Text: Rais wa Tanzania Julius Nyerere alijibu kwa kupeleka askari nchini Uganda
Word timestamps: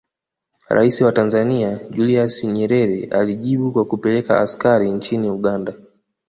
Rais 0.69 1.01
wa 1.01 1.11
Tanzania 1.11 1.79
Julius 1.89 2.43
Nyerere 2.43 3.05
alijibu 3.11 3.71
kwa 3.71 3.85
kupeleka 3.85 4.39
askari 4.39 4.91
nchini 4.91 5.29
Uganda 5.29 5.73